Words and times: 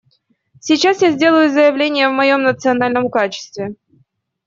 Сейчас 0.59 1.03
я 1.03 1.11
сделаю 1.11 1.51
заявление 1.51 2.09
в 2.09 2.13
моем 2.13 2.41
национальном 2.41 3.11
качестве. 3.11 3.75